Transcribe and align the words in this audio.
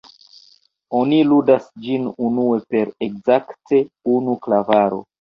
Oni 0.99 1.19
ludas 1.33 1.69
ĝin 1.85 2.09
unue 2.31 2.59
per 2.75 2.97
ekzakte 3.11 3.87
unu 4.19 4.41
klavaro. 4.49 5.05